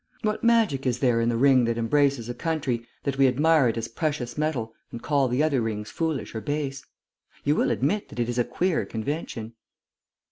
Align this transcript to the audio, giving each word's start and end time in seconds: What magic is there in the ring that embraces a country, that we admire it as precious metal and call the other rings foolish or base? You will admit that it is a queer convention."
What 0.23 0.43
magic 0.43 0.87
is 0.87 0.97
there 0.97 1.21
in 1.21 1.29
the 1.29 1.37
ring 1.37 1.65
that 1.65 1.77
embraces 1.77 2.27
a 2.27 2.33
country, 2.33 2.87
that 3.03 3.19
we 3.19 3.27
admire 3.27 3.67
it 3.69 3.77
as 3.77 3.87
precious 3.87 4.35
metal 4.35 4.73
and 4.89 4.99
call 4.99 5.27
the 5.27 5.43
other 5.43 5.61
rings 5.61 5.91
foolish 5.91 6.33
or 6.33 6.41
base? 6.41 6.83
You 7.43 7.55
will 7.55 7.69
admit 7.69 8.09
that 8.09 8.19
it 8.19 8.27
is 8.27 8.39
a 8.39 8.43
queer 8.43 8.83
convention." 8.87 9.53